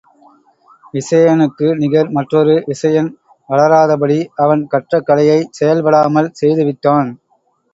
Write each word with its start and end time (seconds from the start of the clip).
விசயனுக்கு 0.93 1.67
நிகர் 1.81 2.09
மற்றொரு 2.09 2.55
விசயன் 2.67 3.11
வளராதபடி 3.49 4.19
அவன் 4.37 4.63
கற்ற 4.67 5.01
கலையைச் 5.01 5.55
செயல்படாமல் 5.59 6.33
செய்து 6.33 6.65
விட்டான். 6.65 7.11